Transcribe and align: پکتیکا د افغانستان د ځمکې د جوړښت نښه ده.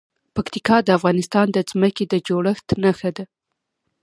پکتیکا 0.35 0.77
د 0.83 0.89
افغانستان 0.97 1.47
د 1.51 1.57
ځمکې 1.69 2.03
د 2.07 2.13
جوړښت 2.27 2.67
نښه 2.83 3.09
ده. 3.17 3.23